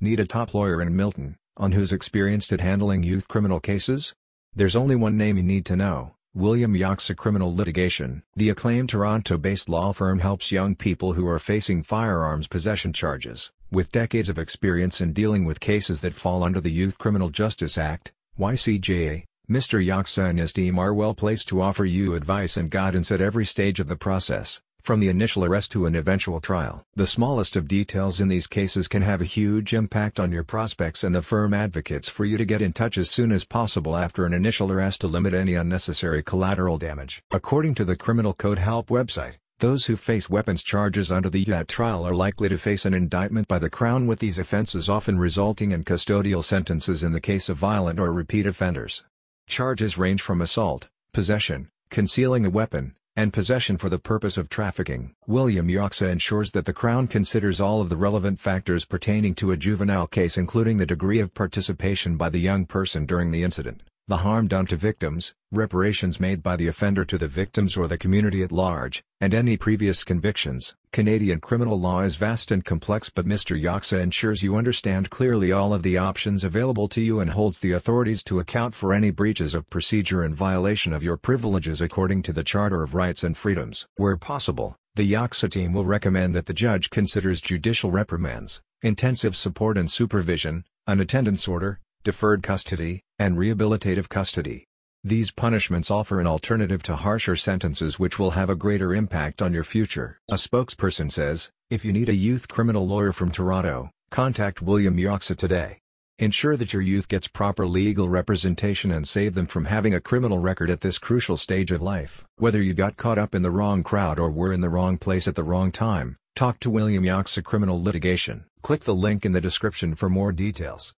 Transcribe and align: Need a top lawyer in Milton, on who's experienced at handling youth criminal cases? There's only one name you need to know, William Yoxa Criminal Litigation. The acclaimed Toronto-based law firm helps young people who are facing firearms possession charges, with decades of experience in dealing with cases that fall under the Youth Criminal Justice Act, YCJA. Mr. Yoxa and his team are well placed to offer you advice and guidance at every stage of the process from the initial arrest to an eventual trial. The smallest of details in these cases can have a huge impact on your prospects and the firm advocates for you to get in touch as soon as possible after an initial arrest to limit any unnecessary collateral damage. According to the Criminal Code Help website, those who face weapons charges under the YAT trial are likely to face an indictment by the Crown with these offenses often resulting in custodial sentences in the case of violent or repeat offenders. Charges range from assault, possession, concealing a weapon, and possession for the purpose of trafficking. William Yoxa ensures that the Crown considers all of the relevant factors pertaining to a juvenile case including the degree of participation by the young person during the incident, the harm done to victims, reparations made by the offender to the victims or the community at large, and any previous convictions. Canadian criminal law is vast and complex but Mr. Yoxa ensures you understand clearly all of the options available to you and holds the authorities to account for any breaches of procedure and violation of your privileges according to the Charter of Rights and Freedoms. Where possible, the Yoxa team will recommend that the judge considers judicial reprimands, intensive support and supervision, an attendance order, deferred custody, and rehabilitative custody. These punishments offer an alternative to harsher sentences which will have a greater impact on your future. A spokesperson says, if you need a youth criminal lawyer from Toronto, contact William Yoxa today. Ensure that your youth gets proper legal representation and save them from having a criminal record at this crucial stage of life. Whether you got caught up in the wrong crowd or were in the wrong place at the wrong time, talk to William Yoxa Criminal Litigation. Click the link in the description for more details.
Need 0.00 0.18
a 0.18 0.26
top 0.26 0.54
lawyer 0.54 0.82
in 0.82 0.96
Milton, 0.96 1.36
on 1.56 1.70
who's 1.70 1.92
experienced 1.92 2.52
at 2.52 2.60
handling 2.60 3.04
youth 3.04 3.28
criminal 3.28 3.60
cases? 3.60 4.12
There's 4.54 4.74
only 4.74 4.96
one 4.96 5.16
name 5.16 5.36
you 5.36 5.44
need 5.44 5.64
to 5.66 5.76
know, 5.76 6.16
William 6.34 6.74
Yoxa 6.74 7.16
Criminal 7.16 7.54
Litigation. 7.54 8.24
The 8.34 8.50
acclaimed 8.50 8.88
Toronto-based 8.88 9.68
law 9.68 9.92
firm 9.92 10.18
helps 10.18 10.50
young 10.50 10.74
people 10.74 11.12
who 11.12 11.28
are 11.28 11.38
facing 11.38 11.84
firearms 11.84 12.48
possession 12.48 12.92
charges, 12.92 13.52
with 13.70 13.92
decades 13.92 14.28
of 14.28 14.38
experience 14.38 15.00
in 15.00 15.12
dealing 15.12 15.44
with 15.44 15.60
cases 15.60 16.00
that 16.00 16.14
fall 16.14 16.42
under 16.42 16.60
the 16.60 16.72
Youth 16.72 16.98
Criminal 16.98 17.30
Justice 17.30 17.78
Act, 17.78 18.12
YCJA. 18.38 19.24
Mr. 19.48 19.84
Yoxa 19.84 20.28
and 20.28 20.40
his 20.40 20.52
team 20.52 20.76
are 20.76 20.92
well 20.92 21.14
placed 21.14 21.46
to 21.48 21.62
offer 21.62 21.84
you 21.84 22.14
advice 22.14 22.56
and 22.56 22.70
guidance 22.70 23.12
at 23.12 23.20
every 23.20 23.46
stage 23.46 23.78
of 23.78 23.86
the 23.86 23.96
process 23.96 24.60
from 24.84 25.00
the 25.00 25.08
initial 25.08 25.46
arrest 25.46 25.72
to 25.72 25.86
an 25.86 25.94
eventual 25.94 26.42
trial. 26.42 26.84
The 26.94 27.06
smallest 27.06 27.56
of 27.56 27.66
details 27.66 28.20
in 28.20 28.28
these 28.28 28.46
cases 28.46 28.86
can 28.86 29.00
have 29.00 29.22
a 29.22 29.24
huge 29.24 29.72
impact 29.72 30.20
on 30.20 30.30
your 30.30 30.44
prospects 30.44 31.02
and 31.02 31.14
the 31.14 31.22
firm 31.22 31.54
advocates 31.54 32.10
for 32.10 32.26
you 32.26 32.36
to 32.36 32.44
get 32.44 32.60
in 32.60 32.74
touch 32.74 32.98
as 32.98 33.10
soon 33.10 33.32
as 33.32 33.46
possible 33.46 33.96
after 33.96 34.26
an 34.26 34.34
initial 34.34 34.70
arrest 34.70 35.00
to 35.00 35.06
limit 35.06 35.32
any 35.32 35.54
unnecessary 35.54 36.22
collateral 36.22 36.76
damage. 36.76 37.22
According 37.30 37.74
to 37.76 37.86
the 37.86 37.96
Criminal 37.96 38.34
Code 38.34 38.58
Help 38.58 38.88
website, 38.88 39.38
those 39.58 39.86
who 39.86 39.96
face 39.96 40.28
weapons 40.28 40.62
charges 40.62 41.10
under 41.10 41.30
the 41.30 41.40
YAT 41.40 41.66
trial 41.66 42.06
are 42.06 42.14
likely 42.14 42.50
to 42.50 42.58
face 42.58 42.84
an 42.84 42.92
indictment 42.92 43.48
by 43.48 43.58
the 43.58 43.70
Crown 43.70 44.06
with 44.06 44.18
these 44.18 44.38
offenses 44.38 44.90
often 44.90 45.18
resulting 45.18 45.70
in 45.70 45.84
custodial 45.84 46.44
sentences 46.44 47.02
in 47.02 47.12
the 47.12 47.22
case 47.22 47.48
of 47.48 47.56
violent 47.56 47.98
or 47.98 48.12
repeat 48.12 48.46
offenders. 48.46 49.02
Charges 49.46 49.96
range 49.96 50.20
from 50.20 50.42
assault, 50.42 50.88
possession, 51.14 51.70
concealing 51.88 52.44
a 52.44 52.50
weapon, 52.50 52.94
and 53.16 53.32
possession 53.32 53.76
for 53.76 53.88
the 53.88 53.98
purpose 53.98 54.36
of 54.36 54.48
trafficking. 54.48 55.14
William 55.26 55.68
Yoxa 55.68 56.10
ensures 56.10 56.52
that 56.52 56.64
the 56.64 56.72
Crown 56.72 57.06
considers 57.06 57.60
all 57.60 57.80
of 57.80 57.88
the 57.88 57.96
relevant 57.96 58.40
factors 58.40 58.84
pertaining 58.84 59.34
to 59.36 59.52
a 59.52 59.56
juvenile 59.56 60.06
case 60.06 60.36
including 60.36 60.78
the 60.78 60.86
degree 60.86 61.20
of 61.20 61.34
participation 61.34 62.16
by 62.16 62.28
the 62.28 62.40
young 62.40 62.66
person 62.66 63.06
during 63.06 63.30
the 63.30 63.42
incident, 63.42 63.82
the 64.06 64.18
harm 64.18 64.46
done 64.46 64.66
to 64.66 64.76
victims, 64.76 65.34
reparations 65.50 66.20
made 66.20 66.42
by 66.42 66.56
the 66.56 66.68
offender 66.68 67.06
to 67.06 67.16
the 67.16 67.26
victims 67.26 67.74
or 67.74 67.88
the 67.88 67.96
community 67.96 68.42
at 68.42 68.52
large, 68.52 69.02
and 69.18 69.32
any 69.32 69.56
previous 69.56 70.04
convictions. 70.04 70.76
Canadian 70.92 71.40
criminal 71.40 71.80
law 71.80 72.02
is 72.02 72.16
vast 72.16 72.50
and 72.50 72.66
complex 72.66 73.08
but 73.08 73.24
Mr. 73.26 73.58
Yoxa 73.58 73.98
ensures 73.98 74.42
you 74.42 74.56
understand 74.56 75.08
clearly 75.08 75.52
all 75.52 75.72
of 75.72 75.82
the 75.82 75.96
options 75.96 76.44
available 76.44 76.86
to 76.86 77.00
you 77.00 77.18
and 77.18 77.30
holds 77.30 77.60
the 77.60 77.72
authorities 77.72 78.22
to 78.22 78.40
account 78.40 78.74
for 78.74 78.92
any 78.92 79.10
breaches 79.10 79.54
of 79.54 79.70
procedure 79.70 80.22
and 80.22 80.34
violation 80.34 80.92
of 80.92 81.02
your 81.02 81.16
privileges 81.16 81.80
according 81.80 82.20
to 82.20 82.32
the 82.34 82.44
Charter 82.44 82.82
of 82.82 82.94
Rights 82.94 83.24
and 83.24 83.38
Freedoms. 83.38 83.86
Where 83.96 84.18
possible, 84.18 84.76
the 84.96 85.10
Yoxa 85.10 85.50
team 85.50 85.72
will 85.72 85.86
recommend 85.86 86.34
that 86.34 86.44
the 86.44 86.52
judge 86.52 86.90
considers 86.90 87.40
judicial 87.40 87.90
reprimands, 87.90 88.60
intensive 88.82 89.34
support 89.34 89.78
and 89.78 89.90
supervision, 89.90 90.64
an 90.86 91.00
attendance 91.00 91.48
order, 91.48 91.80
deferred 92.04 92.42
custody, 92.42 93.02
and 93.18 93.36
rehabilitative 93.36 94.08
custody. 94.08 94.64
These 95.02 95.32
punishments 95.32 95.90
offer 95.90 96.18
an 96.18 96.26
alternative 96.26 96.82
to 96.84 96.96
harsher 96.96 97.36
sentences 97.36 97.98
which 97.98 98.18
will 98.18 98.30
have 98.30 98.48
a 98.48 98.56
greater 98.56 98.94
impact 98.94 99.42
on 99.42 99.52
your 99.52 99.64
future. 99.64 100.18
A 100.30 100.34
spokesperson 100.34 101.12
says, 101.12 101.50
if 101.68 101.84
you 101.84 101.92
need 101.92 102.08
a 102.08 102.14
youth 102.14 102.48
criminal 102.48 102.86
lawyer 102.86 103.12
from 103.12 103.30
Toronto, 103.30 103.90
contact 104.10 104.62
William 104.62 104.96
Yoxa 104.96 105.36
today. 105.36 105.80
Ensure 106.18 106.56
that 106.56 106.72
your 106.72 106.80
youth 106.80 107.08
gets 107.08 107.28
proper 107.28 107.66
legal 107.66 108.08
representation 108.08 108.90
and 108.90 109.06
save 109.06 109.34
them 109.34 109.46
from 109.46 109.66
having 109.66 109.92
a 109.92 110.00
criminal 110.00 110.38
record 110.38 110.70
at 110.70 110.80
this 110.80 110.98
crucial 110.98 111.36
stage 111.36 111.70
of 111.70 111.82
life. 111.82 112.24
Whether 112.36 112.62
you 112.62 112.72
got 112.72 112.96
caught 112.96 113.18
up 113.18 113.34
in 113.34 113.42
the 113.42 113.50
wrong 113.50 113.82
crowd 113.82 114.18
or 114.18 114.30
were 114.30 114.52
in 114.52 114.62
the 114.62 114.70
wrong 114.70 114.96
place 114.96 115.28
at 115.28 115.34
the 115.34 115.42
wrong 115.42 115.70
time, 115.70 116.16
talk 116.34 116.60
to 116.60 116.70
William 116.70 117.04
Yoxa 117.04 117.44
Criminal 117.44 117.82
Litigation. 117.82 118.44
Click 118.62 118.84
the 118.84 118.94
link 118.94 119.26
in 119.26 119.32
the 119.32 119.40
description 119.40 119.94
for 119.94 120.08
more 120.08 120.32
details. 120.32 120.94